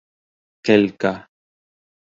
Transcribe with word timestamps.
kelka 0.65 1.13